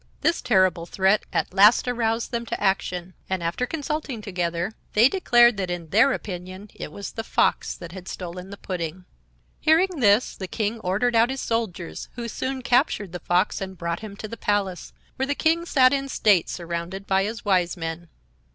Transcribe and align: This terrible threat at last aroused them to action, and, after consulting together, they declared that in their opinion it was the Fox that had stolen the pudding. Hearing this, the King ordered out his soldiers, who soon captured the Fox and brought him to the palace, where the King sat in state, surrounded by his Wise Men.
This 0.21 0.41
terrible 0.41 0.87
threat 0.87 1.27
at 1.31 1.53
last 1.53 1.87
aroused 1.87 2.31
them 2.31 2.43
to 2.47 2.59
action, 2.59 3.13
and, 3.29 3.43
after 3.43 3.67
consulting 3.67 4.19
together, 4.19 4.71
they 4.93 5.07
declared 5.07 5.57
that 5.57 5.69
in 5.69 5.89
their 5.89 6.11
opinion 6.11 6.71
it 6.73 6.91
was 6.91 7.11
the 7.11 7.23
Fox 7.23 7.75
that 7.75 7.91
had 7.91 8.07
stolen 8.07 8.49
the 8.49 8.57
pudding. 8.57 9.05
Hearing 9.59 9.99
this, 9.99 10.35
the 10.35 10.47
King 10.47 10.79
ordered 10.79 11.15
out 11.15 11.29
his 11.29 11.41
soldiers, 11.41 12.09
who 12.15 12.27
soon 12.27 12.63
captured 12.63 13.11
the 13.11 13.19
Fox 13.19 13.61
and 13.61 13.77
brought 13.77 13.99
him 13.99 14.15
to 14.15 14.27
the 14.27 14.37
palace, 14.37 14.91
where 15.17 15.27
the 15.27 15.35
King 15.35 15.67
sat 15.67 15.93
in 15.93 16.09
state, 16.09 16.49
surrounded 16.49 17.05
by 17.05 17.21
his 17.23 17.45
Wise 17.45 17.77
Men. 17.77 18.07